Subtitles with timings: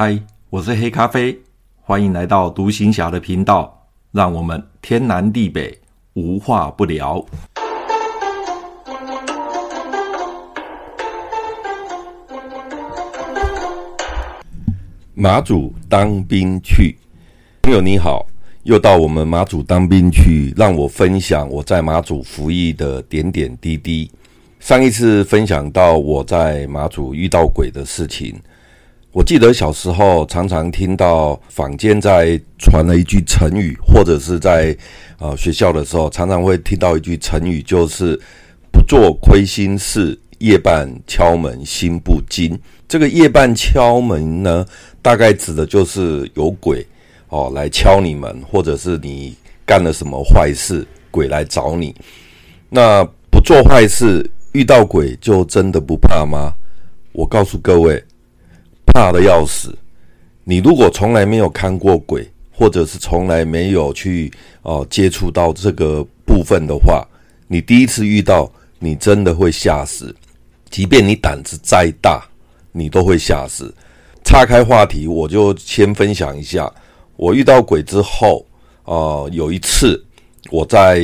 [0.00, 0.16] 嗨，
[0.48, 1.36] 我是黑咖啡，
[1.80, 5.76] 欢迎来到独行侠的频道，让我们天南地北
[6.12, 7.26] 无话不聊。
[15.14, 16.96] 马祖当兵去，
[17.60, 18.24] 朋友你好，
[18.62, 24.08] 又到我们马祖当兵去，让我分享我在马祖服役的点点滴滴。
[24.60, 28.40] 上一次分享到我在马祖遇到鬼的事情，
[29.12, 34.76] 我记得小时候常常听到坊间在传了一句成语，或者是在
[35.18, 38.20] 呃学校的时候常常会听到一句成语，就是
[38.70, 42.58] 不做亏心事，夜半敲门心不惊。
[42.86, 44.64] 这个夜半敲门呢，
[45.00, 46.86] 大概指的就是有鬼
[47.28, 51.94] 哦来敲你门，或者是你干了什么坏事，鬼来找你。
[52.68, 54.30] 那不做坏事。
[54.52, 56.50] 遇到鬼就真的不怕吗？
[57.12, 58.02] 我告诉各位，
[58.92, 59.76] 怕的要死。
[60.44, 67.06] 你如果从来没有看过鬼，或者是从来没有去哦、接触到这个部分的话，
[67.46, 70.14] 你第一次遇到，你真的会吓死。
[70.70, 72.22] 即便你胆子再大，
[72.72, 73.72] 你都会吓死。
[74.24, 76.70] 岔开话题，我就先分享一下，
[77.16, 78.44] 我遇到鬼之后，
[78.84, 80.04] 呃，有一次
[80.50, 81.02] 我在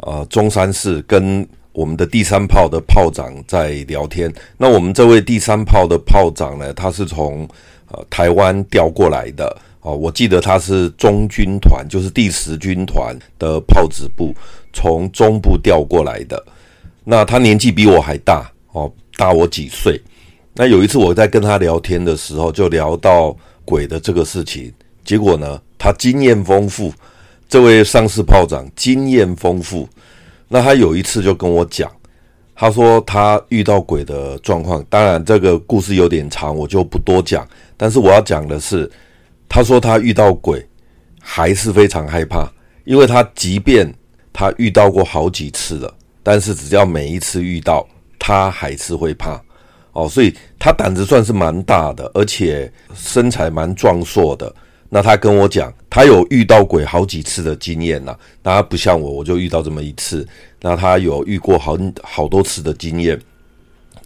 [0.00, 1.46] 呃中山市跟。
[1.78, 4.32] 我们的第三炮的炮长在聊天。
[4.56, 7.48] 那我们这位第三炮的炮长呢，他是从
[7.92, 9.94] 呃台湾调过来的哦。
[9.94, 14.34] 我记得他是中军团，就是第十军团的炮子部，
[14.72, 16.44] 从中部调过来的。
[17.04, 20.00] 那他年纪比我还大哦，大我几岁。
[20.54, 24.72] 那有一次我在跟他聊天的时候，就聊到鬼的这个事情。
[25.04, 26.92] 结果呢，他经验丰富，
[27.48, 29.88] 这位上士炮长经验丰富。
[30.48, 31.90] 那他有一次就跟我讲，
[32.54, 34.82] 他说他遇到鬼的状况。
[34.88, 37.46] 当然，这个故事有点长，我就不多讲。
[37.76, 38.90] 但是我要讲的是，
[39.48, 40.66] 他说他遇到鬼
[41.20, 42.50] 还是非常害怕，
[42.84, 43.92] 因为他即便
[44.32, 47.86] 他遇到过好几次了，但是只要每一次遇到，
[48.18, 49.40] 他还是会怕。
[49.92, 54.54] 哦，所以他胆子算是蛮大的，而且身材蛮壮硕的。
[54.90, 58.16] 那他跟我讲，他有遇到鬼好几次的经验呐。
[58.42, 60.26] 那他不像我，我就遇到这么一次。
[60.62, 63.20] 那他有遇过好好多次的经验。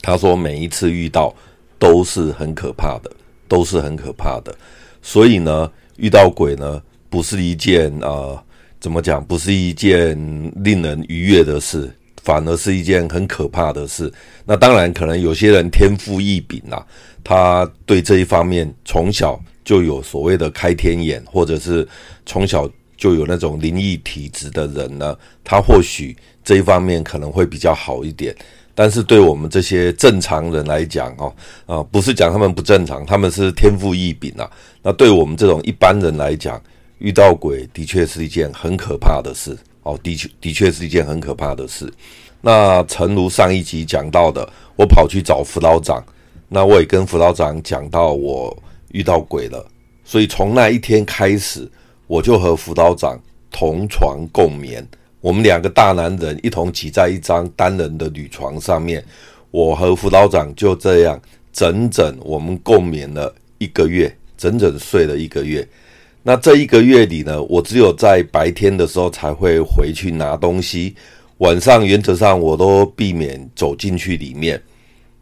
[0.01, 1.33] 他说每一次遇到
[1.79, 3.09] 都是很可怕的，
[3.47, 4.53] 都是很可怕的。
[5.01, 8.37] 所以呢，遇到鬼呢，不是一件呃，
[8.81, 10.19] 怎么讲，不是一件
[10.65, 11.89] 令人愉悦的事，
[12.25, 14.13] 反而是一件很可怕的事。
[14.45, 16.85] 那当然，可能有些人天赋异禀呐，
[17.23, 19.41] 他对这一方面从小。
[19.65, 21.87] 就有所谓的开天眼，或者是
[22.27, 28.35] 从小就有那种灵异体质的人呢，他或许这一方面可能会比较好一点。
[28.75, 31.35] 但是对我们这些正常人来讲，哦，
[31.67, 34.51] 啊，不是讲他们不正常，他们是天赋异禀啊。
[34.83, 36.59] 那对我们这种一般人来讲，
[36.99, 41.93] 遇到鬼的确是一件很可怕的事，哦，的确的确是一件很可怕的事。
[42.41, 46.03] 那诚如上一集讲到的，我跑去找辅导长，
[46.49, 48.57] 那我也跟辅导长讲到我。
[48.93, 49.67] 遇到鬼了，
[50.05, 51.69] 所以从那一天开始，
[52.07, 53.19] 我就和辅导长
[53.51, 54.87] 同床共眠。
[55.21, 59.05] 我们两个大男人一同挤在一张单人的铝床上面，
[59.51, 61.21] 我和辅导长就这样
[61.53, 65.67] 整整我们共眠了一个月，整整睡了一个月。
[66.25, 70.95] 那这一个月里呢，我只有在白天的时候才会回去拿东西，
[71.39, 74.61] 晚上原则上我都避免走进去里面。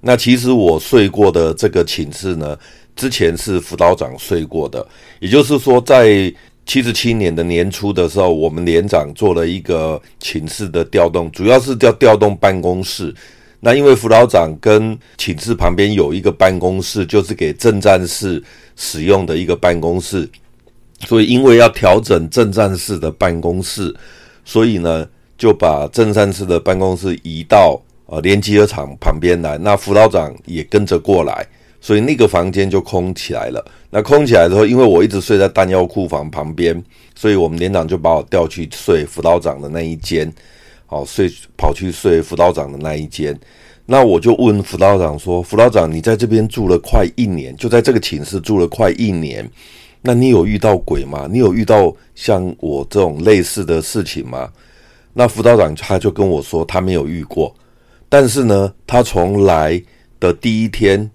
[0.01, 2.59] 那其实我睡过的这个寝室呢，
[2.97, 4.87] 之前是辅导长睡过的，
[5.21, 6.33] 也就是说，在
[6.67, 13.15] 七十七年的年初的时候，我们连长做了一个寝室的调动，主要是调调动办公室。
[13.61, 18.43] 那因为辅导长跟寝室旁边有一个办公室，就是给正战室
[18.77, 20.29] 使用的一个办公室，
[21.07, 23.95] 所以因为要调整正战室的办公室，
[24.45, 25.07] 所以呢
[25.37, 29.59] 就把正战室的办公室移到呃连集合场旁边来。
[29.59, 31.47] 那辅导长也跟着过来。
[31.81, 33.65] 所以那个房间就空起来了。
[33.89, 36.81] 那空起来之后，因为我一直睡在弹药库房旁边，
[37.15, 40.33] 所以我们连长就把我调去睡辅导长的那一间。
[40.87, 43.39] 好，睡跑去睡辅导长的那一间。
[43.87, 49.49] 那我就问辅导长说：“辅导长，你在这边住了快一年，就在这个寝室住了快一年，
[50.03, 51.27] 那你有遇到鬼吗？
[51.29, 54.49] 你有遇到像我这种类似的事情吗？”
[55.13, 57.53] 那辅导长他就跟我说，他没有遇过，
[58.09, 59.83] 但是呢，他从来
[60.21, 61.11] 的第一天。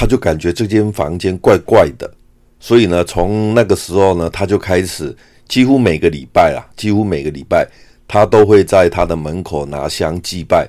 [0.00, 2.08] 他就感觉这间房间怪怪的，
[2.60, 5.12] 所以呢，从那个时候呢，他就开始
[5.48, 7.68] 几乎每个礼拜啊，几乎每个礼拜，
[8.06, 10.68] 他都会在他的门口拿香祭拜。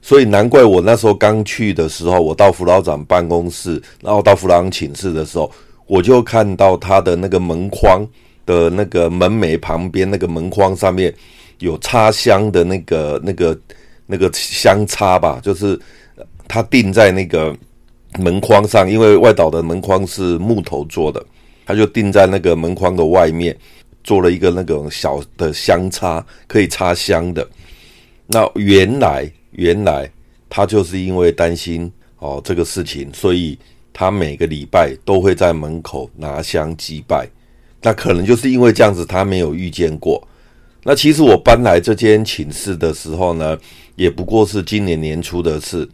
[0.00, 5.52] 所以难怪我那时候刚去的时候，我到辅导长办公室，然后到辅导长寝室的时候，
[5.86, 8.02] 我就看到他的那个门框
[8.46, 11.14] 的那个门楣旁边那个门框上面
[11.58, 13.60] 有插香的那个那个
[14.06, 15.78] 那个香插吧，就是
[16.48, 17.54] 他钉在那个
[18.18, 21.24] 门框上，因为外岛的门框是木头做的，
[21.64, 23.56] 他就钉在那个门框的外面，
[24.04, 27.48] 做了一个那种小的香插，可以插香的。
[28.26, 30.10] 那原来原来
[30.48, 33.58] 他就是因为担心哦这个事情，所以
[33.92, 37.28] 他每个礼拜都会在门口拿香祭拜。
[37.80, 40.22] 那可能就是因为这样子，他没有遇见过。
[40.84, 43.58] 那其实我搬来这间寝室的时候呢，
[43.96, 45.88] 也不过是今年年初的事。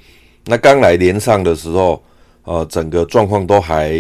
[0.45, 2.03] 那刚来连上的时候，
[2.49, 3.93] 呃，整个状况都还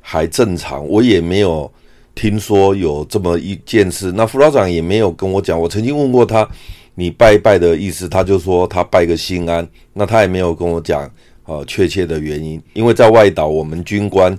[0.00, 1.68] 还正常，我也没有
[2.14, 4.12] 听说有这么一件事。
[4.12, 6.48] 那副老长也没有跟我讲，我曾经问过他。
[6.94, 11.08] 你拜一拜的意思，他就说他拜个心安，那他也没有跟我讲
[11.44, 14.36] 呃确切的原因，因为在外岛我们军官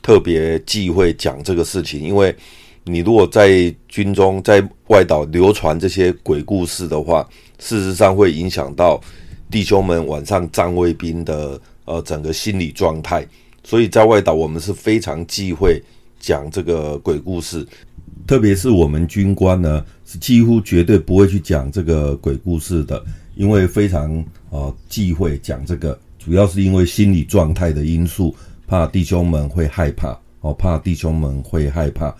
[0.00, 2.34] 特别忌讳讲这个事情，因为
[2.84, 7.28] 你如果在军中在外岛流传这些鬼故事的话，
[7.58, 8.98] 事实上会影响到
[9.50, 13.26] 弟兄们晚上站卫兵的呃整个心理状态，
[13.64, 15.82] 所以在外岛我们是非常忌讳
[16.20, 17.66] 讲这个鬼故事。
[18.26, 23.02] 特别是我们军官呢，是几乎绝对不会去讲这个鬼故事的，
[23.34, 28.36] 因为非常呃忌讳讲这个，主要是因为心理状态的因素，
[28.66, 32.14] 怕弟兄们会害怕哦，怕弟兄们会害怕。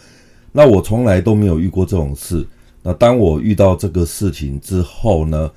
[0.51, 2.47] 那我从来都没有遇过这种事。
[2.83, 5.51] 那当我遇到这个事情之后呢，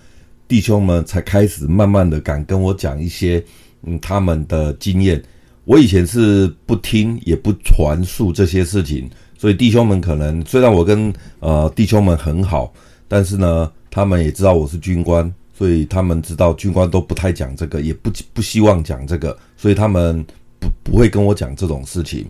[0.50, 3.42] 弟兄们才开始慢慢的敢跟我讲一些
[3.84, 5.22] 嗯他们的经验。
[5.66, 9.10] 我以前是不听也不传述这些事情。
[9.38, 12.72] 所以弟兄们可能虽然我跟呃弟兄们很好，
[13.08, 20.24] 但是呢，他们也知道我是军官，所以他们知道军官都不太讲这个，也不不希望讲这个，所以他们
[20.60, 22.24] 不不会跟我讲这种事情。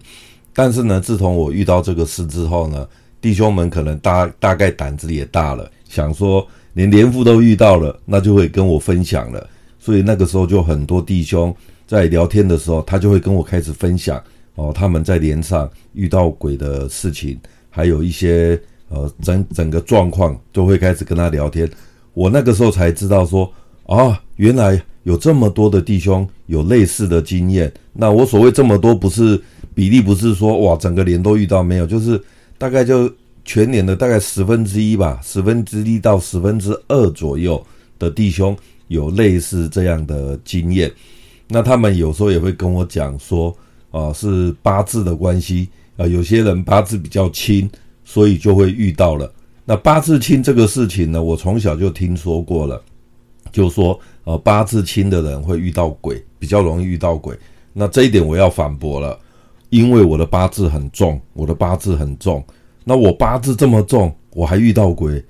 [0.54, 2.88] 但是呢，自从我遇到这个事之后呢，
[3.20, 9.50] 弟兄们可能大大概胆子也大了，想说连连副都遇到了，那就会跟我分享了。
[9.82, 11.54] 所以那个时候就很多弟兄
[11.88, 14.22] 在聊天的时候，他就会跟我开始分享。
[14.56, 17.40] 哦，他们在连上遇到鬼的事情，
[17.70, 21.68] 还有一些呃整整个状况，都会开始跟他聊天。
[22.14, 23.52] 我那个时候才知道说，
[23.88, 27.72] 啊，原来有这么多的弟兄有类似的经验。
[27.94, 29.42] 那我所谓这么多，不是
[29.74, 32.22] 比例，不是说哇整个连都遇到没有，就是
[32.58, 33.12] 大概就
[33.46, 37.66] 全年的大概十分之一吧，十分之一到十分之二左右
[37.98, 38.56] 的弟兄
[38.92, 40.92] 有类似这样的经验。
[41.48, 43.56] 那他们有时候也会跟我讲说。
[43.92, 45.68] 啊，是八字的关系
[45.98, 47.70] 啊，有些人八字比较轻，
[48.06, 49.30] 所以就会遇到了。
[49.66, 52.82] 那八字轻这个事情呢，我从小就听说过了，
[53.52, 57.38] 就说呃，八字轻的人会遇到鬼，比较容易遇到鬼。
[57.74, 59.20] 那这一点我要反驳了，
[59.72, 62.42] 因为我的八字很重，我的八字很重。
[62.86, 65.22] 那我八字这么重，我还遇到鬼？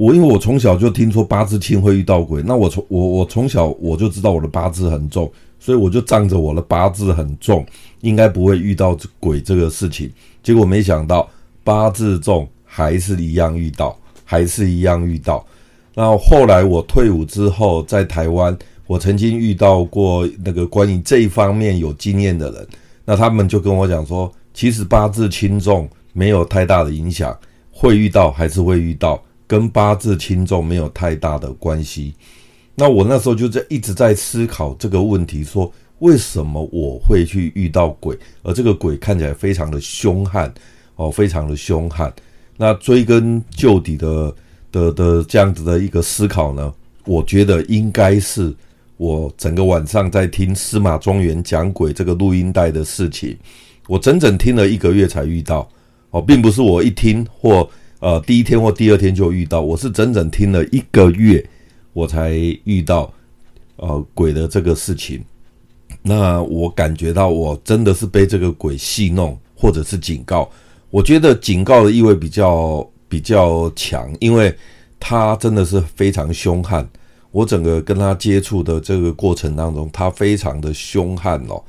[0.00, 5.30] 我因为我从小就听说八字轻会遇到鬼，那我从我我从小我就知道我的八字很重。
[5.58, 7.66] 所以我就仗着我的八字很重，
[8.00, 10.10] 应该不会遇到鬼这个事情。
[10.42, 11.28] 结果没想到
[11.62, 13.94] 八字重还是一样遇到，
[14.24, 15.44] 还是一样遇到。
[15.94, 18.56] 那后来我退伍之后，在台湾，
[18.86, 22.66] 我曾经遇到过那个关于这一方面有经验的人，
[23.04, 27.36] 那他们就跟我讲说，其实八字轻重没有太大的影响，
[27.70, 32.14] 会遇到还是会遇到，跟八字轻重没有太大的关系。
[32.76, 40.54] 那我那时候就在一直在思考这个问题，说为什么我会去遇到鬼，而这个鬼看起来非常的凶悍，
[40.94, 42.14] 哦，非常的凶悍。
[42.56, 44.32] 那追根究底的
[44.70, 46.72] 的的这样子的一个思考呢，
[47.04, 48.54] 我觉得应该是
[48.98, 53.36] 我整个晚上在听司马中原讲鬼这个录音带的事情，
[53.88, 55.68] 我整整听了一个月才遇到，
[56.10, 57.68] 哦，并不是我一听或
[58.00, 61.42] 呃第一天或第二天就遇到，我是整整听了一个月。
[61.92, 62.30] 我才
[62.62, 63.12] 遇到，
[63.74, 65.20] 呃，鬼的这个事情，
[66.02, 70.48] 那我感觉到我真的是被这个鬼戏弄，或者是警告。
[70.88, 74.56] 我觉得警告的意味比较比较强，因为
[75.00, 76.88] 他真的是非常凶悍。
[77.32, 81.60] 我整个跟他接触的这个过程当中，他非常的凶悍哦。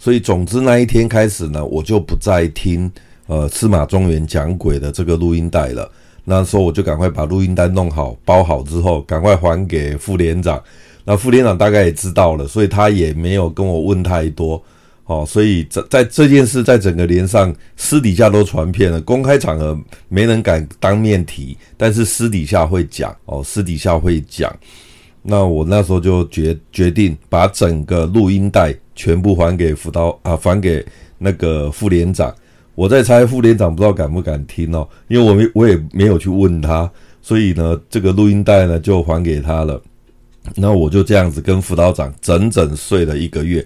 [0.00, 2.90] 所以，总之那一天开始呢，我就不再听
[3.30, 5.88] 呃司马中原讲鬼的这个录音带了。
[6.24, 10.60] 那时候我就赶快把录音带弄好，包好之后，赶快还给副连长。
[11.04, 14.60] 那副连长大概也知道了，所以他也没有跟我问太多。
[15.04, 23.16] 哦，所以在在这件事在整个连上私底下都传遍了，公开场合没人敢当面提，但是私底下会讲。
[23.26, 24.52] 哦，私底下会讲。
[25.22, 30.84] 那我那时候就决决定把整个录音带全部还给辅导啊，还给
[31.16, 32.34] 那个副连长。
[32.80, 39.78] 我在猜副连长不知道敢不敢听哦，因为我没我也没有去问他，所以呢，这个录音带呢就还给他了。
[40.54, 43.62] 那我就这样子跟辅导长整整睡了一个月。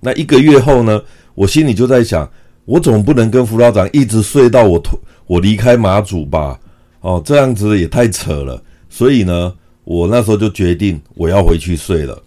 [0.00, 0.98] 那一个月后呢，
[1.34, 2.26] 我心里就在想，
[2.64, 6.58] 我总不能跟辅导长一直睡到我脱我离开马祖吧？
[7.00, 8.62] 哦，这样子也太扯了。
[8.88, 9.52] 所以呢，
[9.84, 12.18] 我那时候就决定我要回去睡了。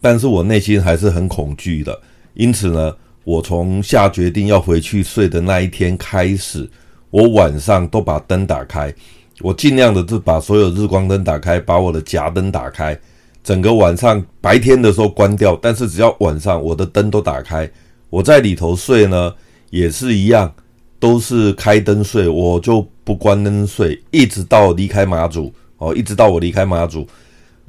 [0.00, 1.96] 但是我内心还是很恐惧的。
[2.34, 2.92] 因此呢，
[3.24, 6.68] 我从下决定要回去睡的那一天开始，
[7.10, 8.94] 我晚上都把灯打开，
[9.40, 12.98] 我尽量的就把所有日光灯打开，把我的夹灯打开，
[13.42, 17.68] 整个晚上白天的时候关掉，但是只要晚上我的灯都打开，
[18.10, 19.34] 我在里头睡呢
[19.70, 20.52] 也是一样，
[21.00, 27.06] 都是开灯睡，我就不关灯睡，一直到离开马祖哦，一直到我离开马祖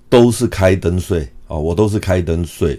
[0.09, 2.77] 都是开灯睡哦，我都是开灯睡。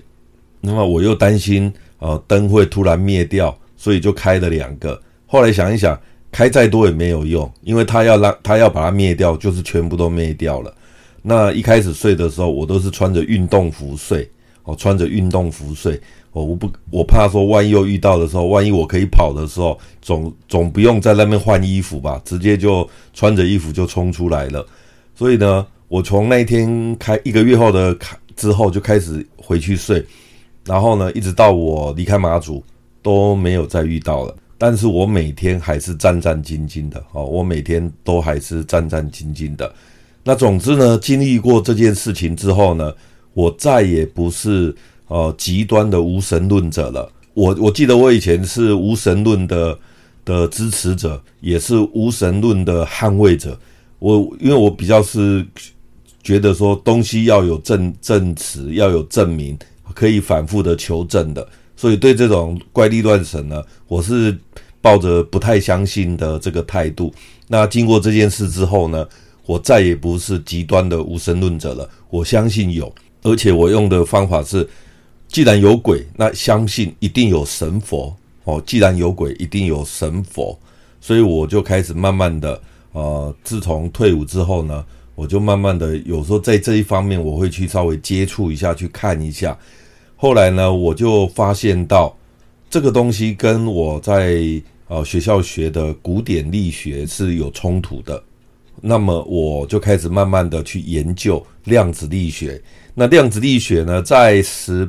[0.60, 5.00] 那么我又担心，呃，灯会突然灭掉，所以就开了两个。
[5.26, 5.98] 后来想一想，
[6.30, 10.72] 开再多也没有用，因为他要让他要把它灭掉，就是全部都灭掉了。
[11.22, 14.30] 那一开始睡的时候，我都是穿着运动服睡，
[14.64, 16.00] 哦，穿着运动服睡，
[16.32, 24.64] 哦，我不，我怕说万一又遇到的时候，万一我可以跑的时候，总总不用在那边换衣服吧，直接就穿着衣服就冲出来了。
[25.14, 30.04] 所以呢，我从那天开一个月后的开之后就开始回去睡。
[30.66, 32.62] 然后呢，一直到我离开马祖
[33.02, 34.36] 都没有再遇到了。
[34.58, 39.72] 但是我每天还是战战兢兢的哦，我每天都还是战战兢兢的。
[40.24, 42.92] 那总之呢，经历过这件事情之后呢，
[43.34, 44.74] 我再也不是
[45.08, 47.12] 呃极端的无神论者了。
[47.34, 49.78] 我我记得我以前是无神论的
[50.24, 53.56] 的支持者，也是无神论的捍卫者。
[53.98, 55.46] 我因为我比较是
[56.22, 59.56] 觉得说东西要有证证词，要有证明。
[59.94, 64.36] 可以反复的求证的，所以对这种怪力乱神呢，我是
[64.80, 67.12] 抱着不太相信的这个态度。
[67.48, 69.06] 那经过这件事之后呢，
[69.46, 71.88] 我再也不是极端的无神论者了。
[72.10, 74.68] 我相信有，而且我用的方法是，
[75.28, 78.62] 既然有鬼，那相信一定有神佛哦。
[78.66, 80.58] 既然有鬼，一定有神佛，
[81.00, 82.60] 所以我就开始慢慢的，
[82.92, 84.84] 呃，自从退伍之后呢，
[85.16, 89.58] 我就慢慢的有时候在这一方面，我会去稍微接触一下，去看一下。
[90.14, 92.16] 后来呢，我就发现到
[92.70, 94.40] 这个东西跟我在
[94.86, 98.22] 呃学校学的古典力学是有冲突的。
[98.80, 102.62] 那么我就开始慢慢的去研究量子力学。
[102.94, 104.88] 那量子力学呢，在十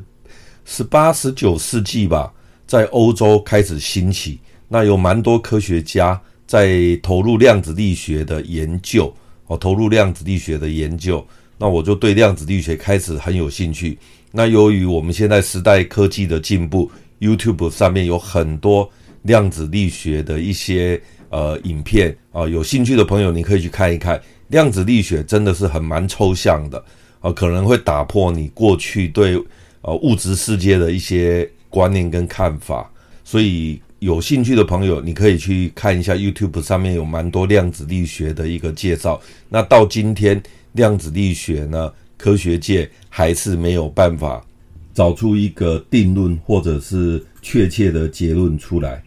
[0.65, 2.31] 十八、十九世纪吧，
[2.65, 4.39] 在欧洲开始兴起。
[4.67, 9.13] 那有蛮多科学家在投入量子力学的研究，
[9.47, 11.25] 哦，投入量子力学的研究。
[11.57, 13.97] 那我就对量子力学开始很有兴趣。
[14.31, 18.87] 那由于我们现在时代科技的进步，YouTube 上面有很多
[19.23, 24.21] 量子力学的一些呃影片啊，有兴趣的朋友你可以去看一看。
[24.49, 26.83] 量子力学真的是很蛮抽象的
[27.19, 29.41] 啊，可能会打破你过去对
[29.81, 32.89] 呃物质世界的一些观念跟看法。
[33.23, 39.19] 所以有兴趣的朋友，你可以去看一下 YouTube 上面有蛮多量子力学的一个介绍。
[39.49, 40.41] 那到今天，
[40.73, 44.45] 量子力学呢，科学界还是没有办法
[44.93, 49.03] 找出一个定论或者是确切的结论出来。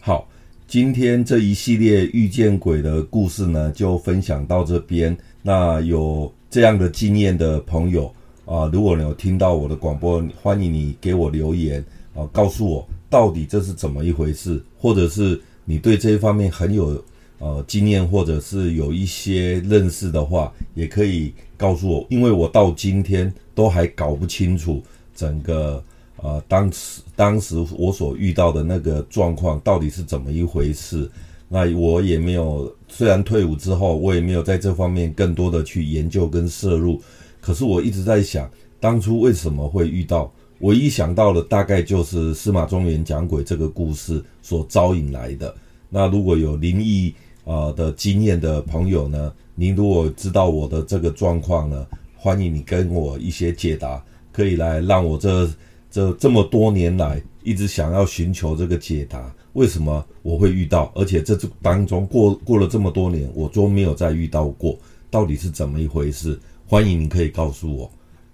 [0.00, 0.28] 好，
[0.66, 5.16] 今天这一系列遇见鬼的故事呢，就分享到这边。
[5.40, 8.12] 那有这样的经验的朋友
[8.44, 17.00] 啊，如果你有听到我的广播，欢迎你给我留言啊，告诉我到底这是怎么一回事，或者是你对这一方面很有。
[17.44, 24.80] 呃，经验或者是有一些认识的话，也可以告诉我，因为我到今天都还搞不清楚
[25.12, 25.82] 整个
[26.18, 31.10] 呃当时当时我所遇到的那个状况到底是怎么一回事。
[31.48, 37.02] 那我也没有，虽然退伍之后，我也没有在这方面更多的去研究跟涉入。
[37.40, 40.32] 可是我一直在想，当初为什么会遇到？
[40.62, 45.52] 唯一想到的大概就是司马中原讲鬼这个故事所招引来的。
[45.88, 47.12] 那如果有灵异，
[47.44, 51.84] 啊、呃、的经验的朋友呢，您如果知道我的这个状况呢，
[52.16, 55.50] 欢迎你跟我一些解答，可以来让我这
[55.90, 64.78] 这这么多年来一直想要寻求这个解答，为什么我会遇到，而且这这当中过过了这么多年，我都没有再遇到过，
[65.10, 66.38] 到底是怎么一回事？
[66.68, 67.90] 欢迎你可以告诉我。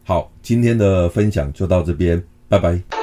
[0.09, 2.98] 好，今天的分享就到这边，拜拜。